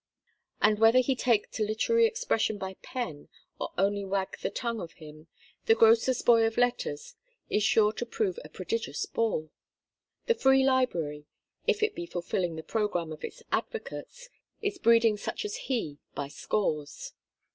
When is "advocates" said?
13.51-14.27